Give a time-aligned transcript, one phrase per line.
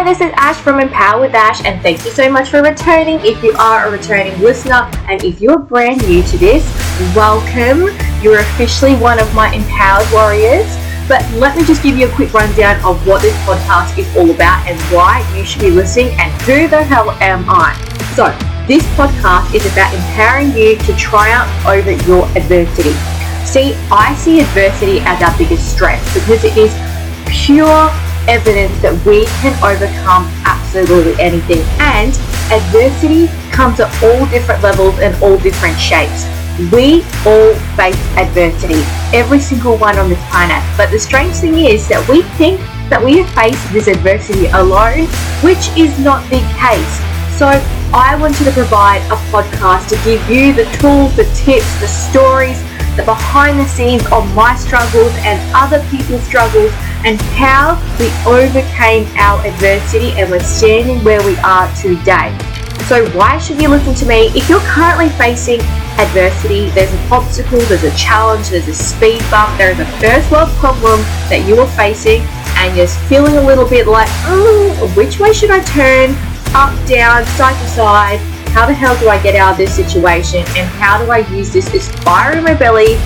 [0.00, 3.20] Hi, this is Ash from Empower with Ash, and thank you so much for returning.
[3.20, 6.64] If you are a returning listener, and if you're brand new to this,
[7.14, 7.94] welcome.
[8.22, 10.64] You're officially one of my empowered warriors.
[11.06, 14.30] But let me just give you a quick rundown of what this podcast is all
[14.30, 17.76] about and why you should be listening and who the hell am I.
[18.16, 18.32] So,
[18.66, 22.94] this podcast is about empowering you to triumph over your adversity.
[23.44, 26.72] See, I see adversity as our biggest strength because it is
[27.28, 27.92] pure
[28.28, 31.62] evidence that we can overcome absolutely anything.
[31.78, 32.12] And
[32.52, 36.26] adversity comes at all different levels and all different shapes.
[36.72, 38.82] We all face adversity,
[39.16, 40.60] every single one on this planet.
[40.76, 42.60] But the strange thing is that we think
[42.90, 45.06] that we have faced this adversity alone,
[45.40, 46.94] which is not the case.
[47.38, 47.48] So
[47.94, 52.60] I wanted to provide a podcast to give you the tools, the tips, the stories,
[52.96, 56.72] the behind the scenes of my struggles and other people's struggles
[57.04, 62.36] and how we overcame our adversity and we're standing where we are today.
[62.86, 64.28] So, why should you listen to me?
[64.34, 65.60] If you're currently facing
[65.98, 70.30] adversity, there's an obstacle, there's a challenge, there's a speed bump, there is a first
[70.30, 72.22] world problem that you are facing,
[72.56, 76.10] and you're feeling a little bit like, oh, which way should I turn?
[76.52, 78.18] Up, down, side to side.
[78.50, 80.40] How the hell do I get out of this situation?
[80.56, 82.98] And how do I use this, this fire in my belly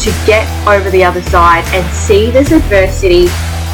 [0.00, 3.26] to get over the other side and see this adversity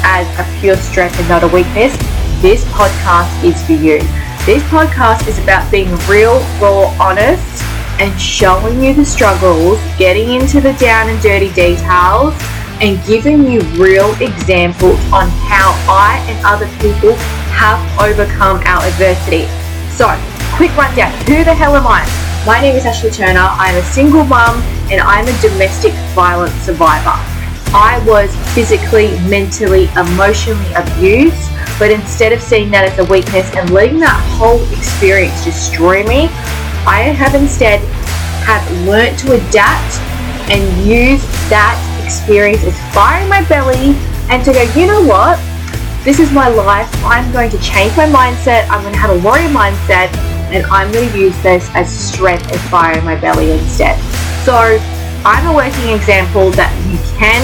[0.03, 1.95] as a pure strength and not a weakness?
[2.41, 3.99] This podcast is for you.
[4.45, 7.63] This podcast is about being real, raw, honest,
[7.99, 12.35] and showing you the struggles, getting into the down and dirty details,
[12.81, 17.15] and giving you real examples on how I and other people
[17.55, 19.47] have overcome our adversity.
[19.95, 20.07] So,
[20.55, 22.03] quick rundown who the hell am I?
[22.45, 23.47] My name is Ashleigh Turner.
[23.47, 27.15] I'm a single mum and I'm a domestic violence survivor.
[27.75, 33.69] I was physically, mentally, emotionally abused, but instead of seeing that as a weakness and
[33.71, 36.29] letting that whole experience destroy me,
[36.87, 37.81] I have instead
[38.47, 39.99] have learnt to adapt
[40.49, 43.91] and use that experience as fire in my belly
[44.31, 45.37] and to go, you know what?
[46.05, 46.89] This is my life.
[47.03, 48.69] I'm going to change my mindset.
[48.69, 50.07] I'm going to have a warrior mindset
[50.55, 53.99] and I'm going to use this as strength and fire in my belly instead.
[54.47, 54.79] So
[55.27, 57.43] I'm a working example that you can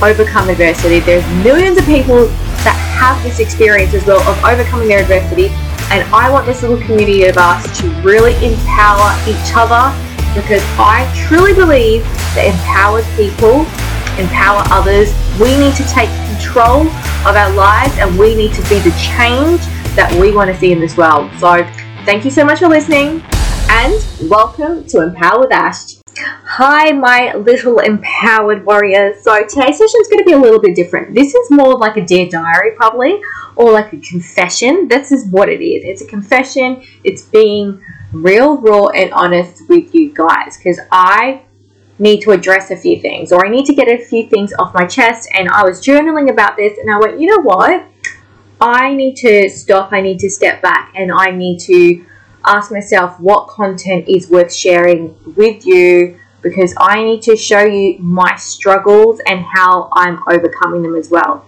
[0.00, 1.04] overcome adversity.
[1.04, 2.24] There's millions of people
[2.64, 5.52] that have this experience as well of overcoming their adversity
[5.92, 9.92] and I want this little community of us to really empower each other
[10.32, 12.00] because I truly believe
[12.32, 13.68] that empowered people
[14.16, 15.12] empower others.
[15.36, 16.88] We need to take control
[17.28, 19.60] of our lives and we need to be the change
[20.00, 21.28] that we want to see in this world.
[21.36, 21.60] So,
[22.08, 23.20] thank you so much for listening
[23.68, 24.00] and
[24.32, 26.01] welcome to Empower with Ash.
[26.56, 29.24] Hi, my little empowered warriors.
[29.24, 31.14] So, today's session is going to be a little bit different.
[31.14, 33.22] This is more like a Dear Diary, probably,
[33.56, 34.86] or like a confession.
[34.86, 39.94] This is what it is it's a confession, it's being real, raw, and honest with
[39.94, 41.40] you guys because I
[41.98, 44.74] need to address a few things or I need to get a few things off
[44.74, 45.30] my chest.
[45.32, 47.86] And I was journaling about this and I went, you know what?
[48.60, 52.04] I need to stop, I need to step back, and I need to
[52.44, 57.98] ask myself what content is worth sharing with you because I need to show you
[57.98, 61.46] my struggles and how I'm overcoming them as well.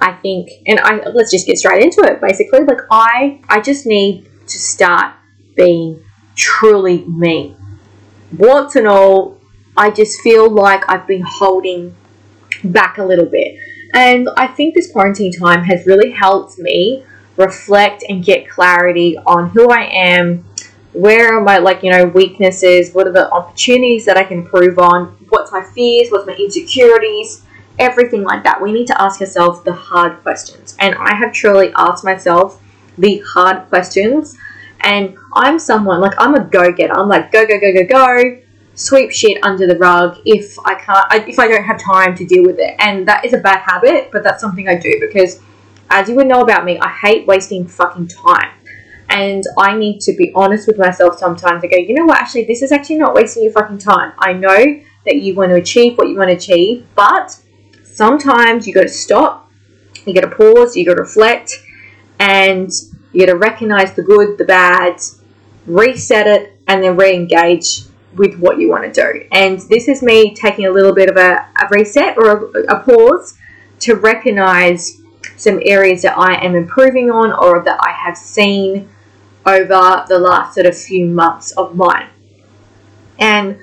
[0.00, 2.20] I think, and I let's just get straight into it.
[2.20, 5.14] Basically, like I, I just need to start
[5.56, 6.02] being
[6.36, 7.56] truly me.
[8.36, 9.38] Warts and all,
[9.76, 11.94] I just feel like I've been holding
[12.64, 13.58] back a little bit.
[13.94, 17.04] And I think this quarantine time has really helped me
[17.36, 20.44] reflect and get clarity on who I am,
[20.98, 24.80] where are my like, you know, weaknesses, what are the opportunities that I can improve
[24.80, 27.44] on, what's my fears, what's my insecurities,
[27.78, 28.60] everything like that.
[28.60, 30.76] We need to ask ourselves the hard questions.
[30.80, 32.60] And I have truly asked myself
[32.98, 34.36] the hard questions.
[34.80, 36.92] And I'm someone like I'm a go-getter.
[36.92, 38.38] I'm like go go go go go,
[38.74, 42.44] sweep shit under the rug if I can't if I don't have time to deal
[42.44, 42.74] with it.
[42.80, 45.40] And that is a bad habit, but that's something I do because
[45.90, 48.50] as you would know about me, I hate wasting fucking time.
[49.10, 52.44] And I need to be honest with myself sometimes and go, you know what, actually,
[52.44, 54.12] this is actually not wasting your fucking time.
[54.18, 57.38] I know that you want to achieve what you want to achieve, but
[57.84, 59.50] sometimes you got to stop,
[60.04, 61.52] you got to pause, you got to reflect,
[62.18, 62.70] and
[63.12, 65.00] you got to recognize the good, the bad,
[65.66, 67.82] reset it, and then re engage
[68.14, 69.28] with what you want to do.
[69.32, 72.80] And this is me taking a little bit of a, a reset or a, a
[72.80, 73.38] pause
[73.80, 75.00] to recognize
[75.36, 78.88] some areas that I am improving on or that I have seen
[79.48, 82.08] over the last sort of few months of mine.
[83.18, 83.58] And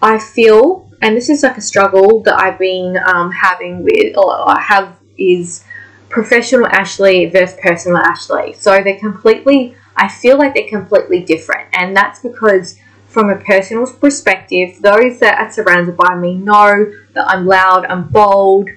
[0.00, 4.48] I feel, and this is like a struggle that I've been um, having with, or
[4.48, 5.64] I have, is
[6.08, 8.56] professional Ashleigh versus personal Ashleigh.
[8.56, 11.68] So they're completely, I feel like they're completely different.
[11.74, 12.78] And that's because,
[13.08, 18.08] from a personal perspective, those that are surrounded by me know that I'm loud, I'm
[18.08, 18.70] bold,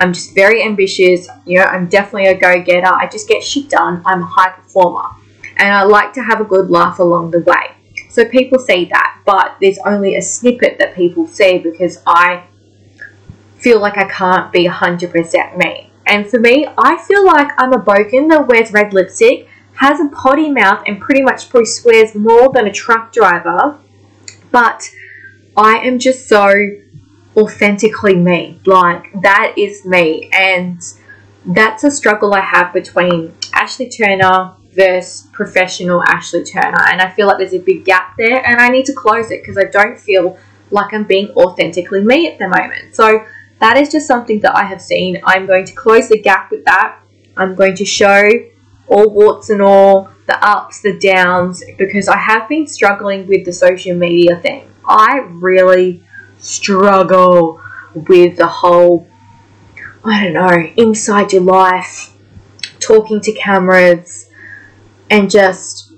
[0.00, 1.28] I'm just very ambitious.
[1.46, 2.92] You know, I'm definitely a go getter.
[2.92, 4.02] I just get shit done.
[4.04, 5.08] I'm a high performer.
[5.56, 7.76] And I like to have a good laugh along the way.
[8.10, 12.44] So people see that, but there's only a snippet that people see because I
[13.58, 15.90] feel like I can't be 100% me.
[16.06, 20.08] And for me, I feel like I'm a bogan that wears red lipstick, has a
[20.08, 23.78] potty mouth, and pretty much probably swears more than a truck driver.
[24.50, 24.90] But
[25.56, 26.52] I am just so
[27.36, 28.60] authentically me.
[28.66, 30.30] Like, that is me.
[30.32, 30.80] And
[31.46, 36.82] that's a struggle I have between Ashleigh Turner versus professional Ashleigh Turner.
[36.90, 39.42] And I feel like there's a big gap there, and I need to close it
[39.42, 40.38] because I don't feel
[40.70, 42.94] like I'm being authentically me at the moment.
[42.94, 43.26] So,
[43.60, 45.22] that is just something that I have seen.
[45.24, 46.98] I'm going to close the gap with that.
[47.36, 48.28] I'm going to show
[48.88, 53.52] all warts and all, the ups, the downs, because I have been struggling with the
[53.52, 54.68] social media thing.
[54.86, 56.02] I really
[56.38, 57.60] struggle
[57.94, 59.06] with the whole,
[60.04, 62.12] I don't know, inside your life,
[62.80, 64.28] talking to cameras,
[65.10, 65.92] and just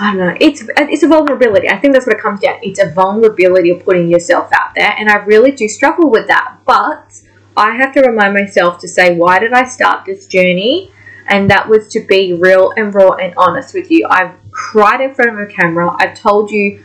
[0.00, 0.36] I don't know.
[0.40, 1.68] It's it's a vulnerability.
[1.68, 2.58] I think that's what it comes down.
[2.62, 6.58] It's a vulnerability of putting yourself out there, and I really do struggle with that.
[6.64, 7.20] But
[7.56, 10.90] I have to remind myself to say, why did I start this journey?
[11.26, 14.06] And that was to be real and raw and honest with you.
[14.08, 15.94] I've cried in front of a camera.
[15.98, 16.82] I've told you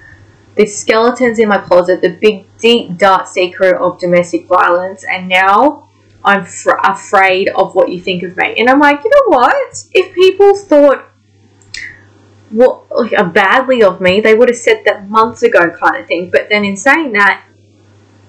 [0.55, 5.87] the skeletons in my closet, the big, deep, dark secret of domestic violence, and now
[6.23, 8.55] I'm fr- afraid of what you think of me.
[8.57, 9.85] And I'm like, you know what?
[9.93, 11.05] If people thought
[12.49, 16.07] what like, uh, badly of me, they would have said that months ago, kind of
[16.07, 16.29] thing.
[16.29, 17.43] But then in saying that,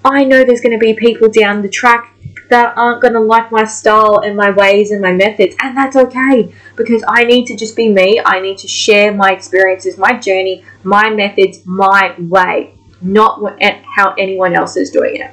[0.04, 2.12] I know there's going to be people down the track
[2.48, 5.96] that aren't going to like my style and my ways and my methods, and that's
[5.96, 8.20] okay because I need to just be me.
[8.24, 13.60] I need to share my experiences, my journey, my methods, my way, not what,
[13.96, 15.32] how anyone else is doing it.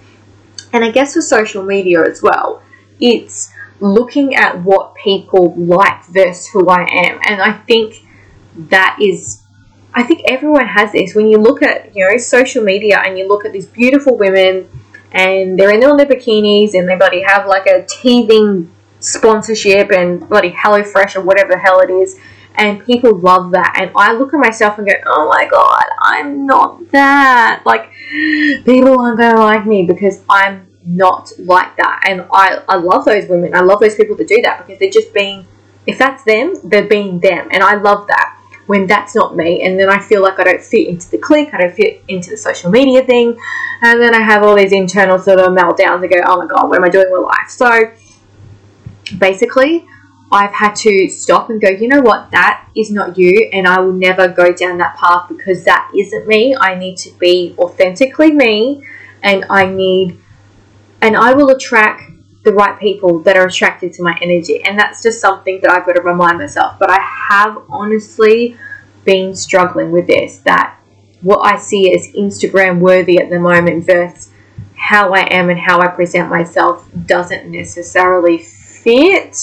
[0.74, 2.64] And I guess for social media as well,
[3.00, 8.04] it's looking at what people like versus who I am, and I think
[8.56, 9.44] that is
[9.96, 11.14] I think everyone has this.
[11.14, 14.68] When you look at, you know, social media and you look at these beautiful women
[15.12, 20.28] and they're in all their bikinis and they bloody have like a teething sponsorship and
[20.28, 22.20] bloody HelloFresh or whatever the hell it is.
[22.56, 23.76] And people love that.
[23.80, 27.64] And I look at myself and go, oh my god, I'm not that.
[27.66, 27.92] Like,
[28.64, 32.04] people aren't going to like me because I'm not like that.
[32.08, 33.56] And I, I love those women.
[33.56, 35.48] I love those people that do that because they're just being,
[35.88, 37.48] if that's them, they're being them.
[37.52, 39.63] And I love that when that's not me.
[39.63, 42.30] And then I feel like I don't fit into the clique, I don't fit into
[42.30, 43.38] the social media thing.
[43.81, 46.69] And then I have all these internal sort of meltdowns and go, oh my God,
[46.69, 47.50] what am I doing with life?
[47.50, 47.92] So
[49.18, 49.86] basically,
[50.31, 53.80] I've had to stop and go, you know what, that is not you, and I
[53.80, 56.56] will never go down that path because that isn't me.
[56.56, 58.83] I need to be authentically me,
[59.21, 60.19] and I need,
[61.01, 62.12] and I will attract
[62.44, 64.62] the right people that are attracted to my energy.
[64.63, 66.78] And that's just something that I've got to remind myself.
[66.78, 67.00] But I
[67.30, 68.57] have honestly
[69.06, 70.78] been struggling with this that
[71.22, 74.30] what I see as Instagram worthy at the moment versus
[74.75, 79.38] how I am and how I present myself doesn't necessarily fit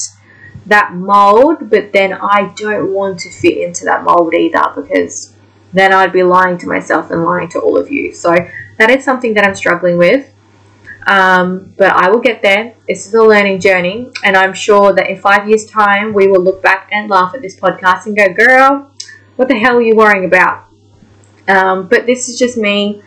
[0.67, 5.35] that mold, but then I don't want to fit into that mold either because
[5.73, 8.13] then I'd be lying to myself and lying to all of you.
[8.13, 8.37] So
[8.77, 10.31] that is something that I'm struggling with.
[11.07, 12.75] Um, but I will get there.
[12.87, 16.43] This is a learning journey, and I'm sure that in five years' time, we will
[16.43, 18.91] look back and laugh at this podcast and go, "Girl,
[19.37, 20.65] what the hell are you worrying about?"
[21.49, 23.03] Um, but this is just me,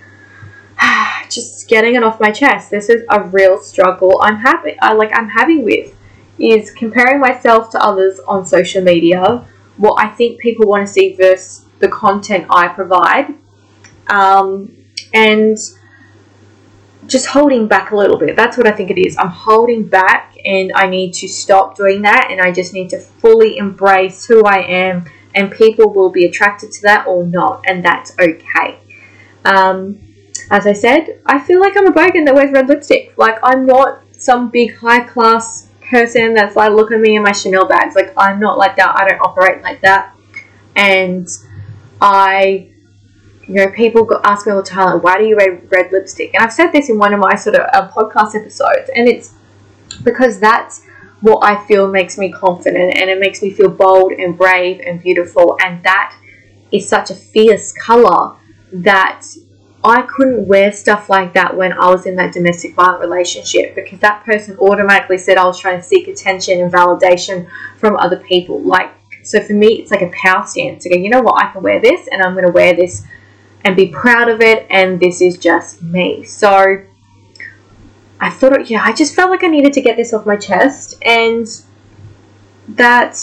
[1.30, 2.72] just getting it off my chest.
[2.72, 5.96] This is a real struggle I'm happy, I like I'm having with,
[6.40, 9.46] is comparing myself to others on social media,
[9.78, 13.36] what I think people want to see versus the content I provide,
[14.08, 14.72] um,
[15.14, 15.58] and
[17.08, 18.36] just holding back a little bit.
[18.36, 19.18] That's what I think it is.
[19.18, 23.00] I'm holding back and I need to stop doing that and I just need to
[23.00, 25.06] fully embrace who I am
[25.36, 28.80] and people will be attracted to that or not and that's okay.
[29.46, 30.00] Um,
[30.52, 33.14] as I said, I feel like I'm a bogan that wears red lipstick.
[33.18, 37.32] Like I'm not some big high class person that's like look at me in my
[37.32, 37.96] Chanel bags.
[37.96, 38.96] Like I'm not like that.
[38.98, 40.16] I don't operate like that.
[40.76, 41.28] And
[42.02, 42.73] I
[43.48, 46.34] you know, people ask me all the time, like, why do you wear red lipstick?
[46.34, 49.34] And I've said this in one of my sort of uh, podcast episodes, and it's
[50.04, 50.84] because that's
[51.24, 55.02] what I feel makes me confident and it makes me feel bold and brave and
[55.02, 55.58] beautiful.
[55.64, 56.14] And that
[56.74, 58.36] is such a fierce color
[58.74, 59.26] that
[59.86, 64.00] I couldn't wear stuff like that when I was in that domestic violent relationship because
[64.00, 67.48] that person automatically said I was trying to seek attention and validation
[67.78, 68.62] from other people.
[68.62, 68.92] Like,
[69.24, 71.64] so for me, it's like a power stance to go, you know what, I can
[71.64, 73.06] wear this and I'm going to wear this
[73.64, 76.24] and be proud of it, and this is just me.
[76.24, 76.84] So
[78.20, 80.96] I thought, yeah, I just felt like I needed to get this off my chest
[81.06, 81.48] and
[82.70, 83.18] that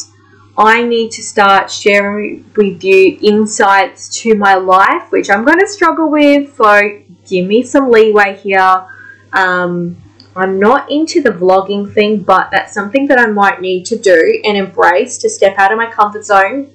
[0.58, 5.66] I need to start sharing with you insights to my life, which I'm going to
[5.66, 6.54] struggle with.
[6.56, 8.86] So give me some leeway here.
[9.32, 9.96] Um,
[10.36, 14.40] I'm not into the vlogging thing, but that's something that I might need to do
[14.44, 16.70] and embrace to step out of my comfort zone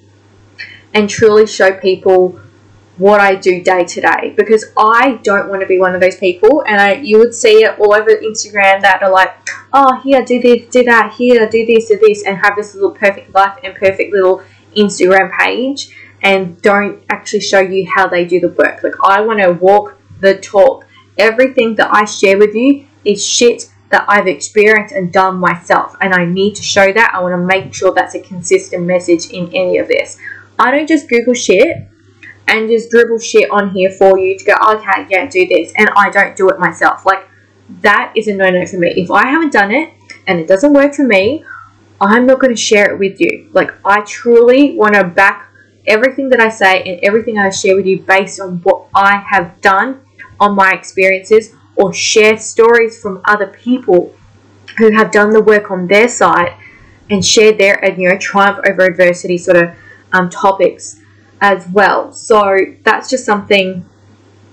[0.94, 2.40] and truly show people
[2.98, 6.16] what I do day to day because I don't want to be one of those
[6.16, 9.36] people and I you would see it all over Instagram that are like
[9.74, 12.92] oh here do this do that here do this do this and have this little
[12.92, 14.44] perfect life and perfect little
[14.78, 18.84] Instagram page and don't actually show you how they do the work.
[18.84, 20.88] Like I want to walk the talk.
[21.18, 26.14] Everything that I share with you is shit that I've experienced and done myself and
[26.14, 27.12] I need to show that.
[27.14, 30.18] I want to make sure that's a consistent message in any of this.
[30.58, 31.88] I don't just google shit
[32.48, 35.90] and just dribble shit on here for you to go, okay, yeah, do this, and
[35.96, 37.06] I don't do it myself.
[37.06, 37.28] Like,
[37.82, 38.90] that is a no no for me.
[38.96, 39.94] If I haven't done it
[40.28, 41.44] and it doesn't work for me,
[42.00, 43.50] I'm not going to share it with you.
[43.54, 45.50] Like, I truly want to back
[45.88, 49.60] everything that I say and everything I share with you based on what I have
[49.62, 50.02] done
[50.40, 54.14] on my experiences or share stories from other people
[54.78, 56.56] who have done the work on their side
[57.10, 59.70] and share their you know triumph over adversity sort of
[60.14, 61.00] um, topics
[61.42, 62.12] as well.
[62.14, 63.86] So that's just something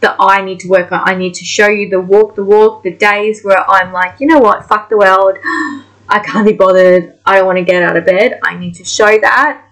[0.01, 1.01] that I need to work on.
[1.05, 4.27] I need to show you the walk the walk, the days where I'm like, you
[4.27, 5.39] know what, fuck the world.
[6.09, 7.19] I can't be bothered.
[7.25, 8.39] I don't want to get out of bed.
[8.43, 9.65] I need to show that.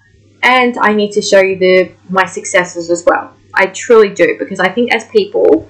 [0.43, 3.35] And I need to show you the my successes as well.
[3.53, 5.69] I truly do because I think as people,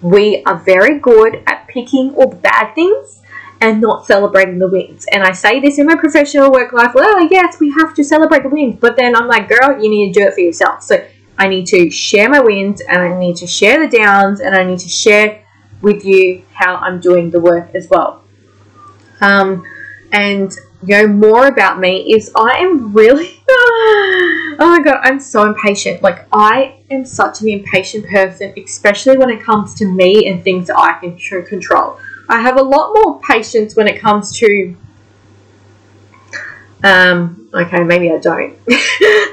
[0.00, 3.21] we are very good at picking all the bad things
[3.62, 5.06] and not celebrating the wins.
[5.12, 8.42] And I say this in my professional work life, well, yes, we have to celebrate
[8.42, 8.76] the wins.
[8.80, 10.82] But then I'm like, girl, you need to do it for yourself.
[10.82, 11.06] So
[11.38, 14.64] I need to share my wins and I need to share the downs and I
[14.64, 15.44] need to share
[15.80, 18.24] with you how I'm doing the work as well.
[19.20, 19.64] Um,
[20.10, 20.52] and
[20.84, 26.02] you know more about me is I am really oh my god I'm so impatient
[26.02, 30.66] like I am such an impatient person especially when it comes to me and things
[30.66, 31.98] that I can control
[32.32, 34.74] I have a lot more patience when it comes to.
[36.82, 38.54] Um, okay, maybe I don't.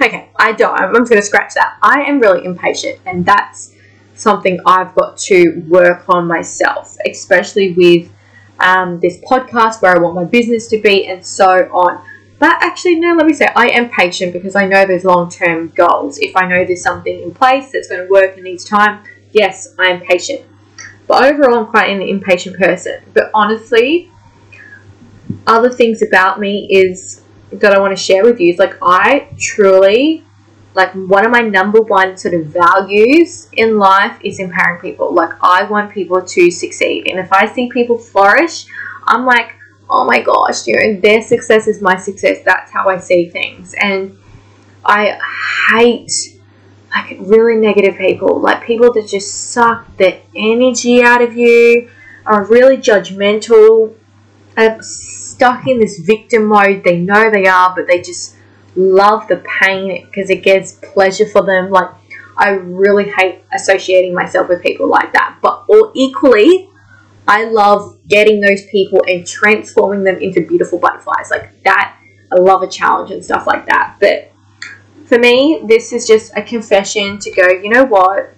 [0.02, 0.78] okay, I don't.
[0.78, 1.78] I'm just going to scratch that.
[1.82, 3.74] I am really impatient, and that's
[4.16, 8.12] something I've got to work on myself, especially with
[8.60, 12.04] um, this podcast where I want my business to be, and so on.
[12.38, 15.70] But actually, no, let me say I am patient because I know there's long term
[15.70, 16.20] goals.
[16.20, 19.74] If I know there's something in place that's going to work and needs time, yes,
[19.80, 20.49] I am patient.
[21.10, 23.02] But overall, I'm quite an impatient person.
[23.16, 24.12] But honestly,
[25.48, 29.28] other things about me is that I want to share with you is like I
[29.40, 30.24] truly
[30.76, 35.12] like one of my number one sort of values in life is empowering people.
[35.12, 37.08] Like I want people to succeed.
[37.08, 38.68] And if I see people flourish,
[39.06, 39.56] I'm like,
[39.90, 42.44] oh my gosh, you know, their success is my success.
[42.46, 43.74] That's how I see things.
[43.74, 44.16] And
[44.86, 45.20] I
[45.72, 46.39] hate
[46.94, 51.90] like really negative people, like people that just suck the energy out of you,
[52.26, 53.96] are really judgmental,
[54.58, 56.84] are stuck in this victim mode.
[56.84, 58.36] They know they are, but they just
[58.76, 61.70] love the pain because it gives pleasure for them.
[61.70, 61.90] Like
[62.38, 65.38] I really hate associating myself with people like that.
[65.42, 66.70] But or equally,
[67.28, 71.30] I love getting those people and transforming them into beautiful butterflies.
[71.30, 71.98] Like that,
[72.32, 73.98] I love a challenge and stuff like that.
[74.00, 74.29] But
[75.10, 78.36] for me, this is just a confession to go, you know what?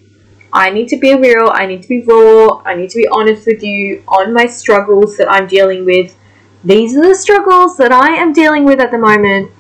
[0.54, 3.46] I need to be real, I need to be raw, I need to be honest
[3.46, 6.16] with you on my struggles that I'm dealing with.
[6.64, 9.52] These are the struggles that I am dealing with at the moment.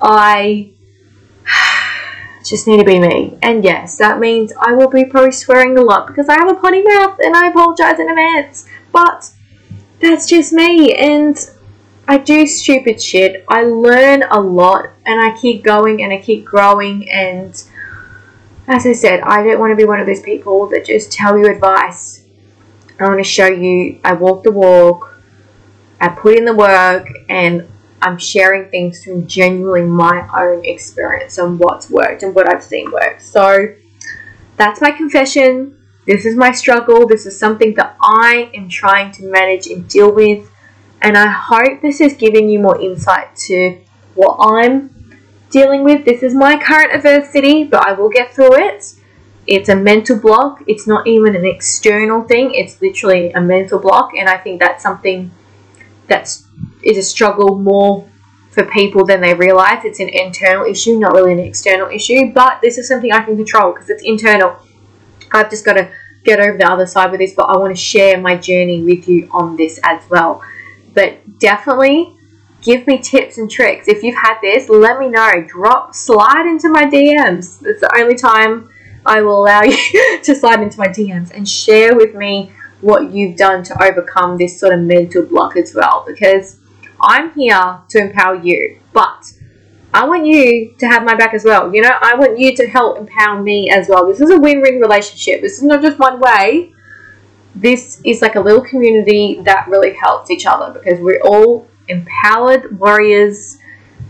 [0.00, 0.70] I
[2.44, 3.38] just need to be me.
[3.40, 6.54] And yes, that means I will be probably swearing a lot because I have a
[6.54, 8.66] potty mouth and I apologize in advance.
[8.90, 9.30] But
[10.00, 10.92] that's just me.
[10.92, 11.38] And
[12.08, 13.44] I do stupid shit.
[13.48, 17.08] I learn a lot and I keep going and I keep growing.
[17.08, 17.50] And
[18.66, 21.38] as I said, I don't want to be one of those people that just tell
[21.38, 22.24] you advice.
[22.98, 25.18] I want to show you I walk the walk,
[26.00, 27.68] I put in the work, and
[28.00, 32.90] I'm sharing things from genuinely my own experience on what's worked and what I've seen
[32.90, 33.20] work.
[33.20, 33.74] So
[34.56, 35.78] that's my confession.
[36.06, 37.06] This is my struggle.
[37.06, 40.51] This is something that I am trying to manage and deal with
[41.02, 43.78] and I hope this is giving you more insight to
[44.14, 44.90] what I'm
[45.50, 46.04] dealing with.
[46.04, 48.94] This is my current adversity, but I will get through it.
[49.46, 50.62] it's a mental block.
[50.68, 52.54] It's not even an external thing.
[52.54, 55.32] It's literally a mental block, and I think that's something
[56.06, 56.46] that's
[56.82, 58.08] is a struggle more
[58.50, 59.84] for people than they realize.
[59.84, 62.32] It's an internal issue, not really an external issue.
[62.32, 64.56] But this is something I can control because it's internal.
[65.32, 65.90] I've just got to
[66.24, 69.08] get over the other side with this, but I want to share my journey with
[69.08, 70.42] you on this as well.
[70.94, 72.14] But definitely
[72.62, 73.88] give me tips and tricks.
[73.88, 75.44] If you've had this, let me know.
[75.46, 77.64] Drop, slide into my DMs.
[77.64, 78.68] It's the only time
[79.04, 83.36] I will allow you to slide into my DMs and share with me what you've
[83.36, 86.04] done to overcome this sort of mental block as well.
[86.06, 86.58] Because
[87.00, 89.32] I'm here to empower you, but
[89.94, 91.74] I want you to have my back as well.
[91.74, 94.06] You know, I want you to help empower me as well.
[94.06, 95.42] This is a win win relationship.
[95.42, 96.72] This is not just one way.
[97.54, 102.78] This is like a little community that really helps each other because we're all empowered
[102.78, 103.58] warriors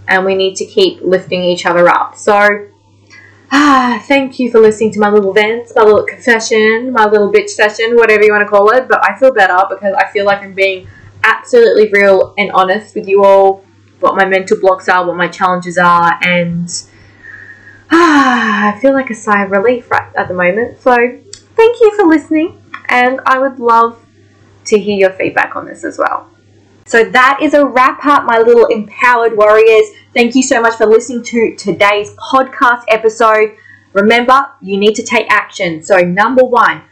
[0.08, 2.16] and we need to keep lifting each other up.
[2.16, 2.68] So,
[3.50, 7.50] ah, thank you for listening to my little vents, my little confession, my little bitch
[7.50, 8.88] session, whatever you want to call it.
[8.88, 10.86] But I feel better because I feel like I'm being
[11.24, 13.64] absolutely real and honest with you all
[14.00, 16.68] what my mental blocks are, what my challenges are, and
[17.90, 20.80] ah, I feel like a sigh of relief right at the moment.
[20.80, 20.96] So,
[21.54, 22.60] thank you for listening,
[22.92, 23.98] and I would love
[24.66, 26.28] to hear your feedback on this as well.
[26.86, 29.86] So, that is a wrap up, my little empowered warriors.
[30.14, 33.56] Thank you so much for listening to today's podcast episode.
[33.92, 35.82] Remember, you need to take action.
[35.82, 36.82] So, number one,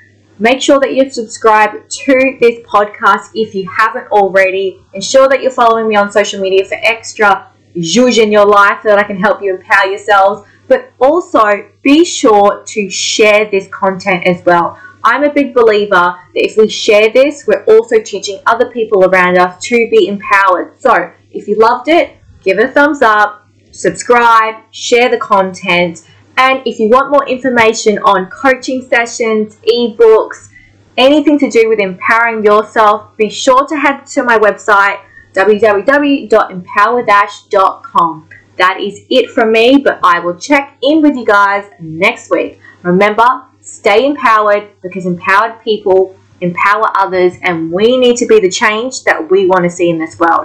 [0.41, 4.79] Make sure that you subscribe to this podcast if you haven't already.
[4.95, 8.89] Ensure that you're following me on social media for extra zhuzh in your life so
[8.89, 10.49] that I can help you empower yourselves.
[10.67, 14.79] But also be sure to share this content as well.
[15.03, 19.39] I'm a big believer that if we share this, we're also teaching other people around
[19.39, 20.81] us to be empowered.
[20.81, 26.05] So if you loved it, give it a thumbs up, subscribe, share the content
[26.41, 30.49] and if you want more information on coaching sessions, ebooks,
[30.97, 35.01] anything to do with empowering yourself, be sure to head to my website
[35.35, 38.29] www.empower-.com.
[38.57, 42.59] That is it from me, but I will check in with you guys next week.
[42.83, 49.05] Remember, stay empowered because empowered people empower others, and we need to be the change
[49.05, 50.39] that we want to see in this world.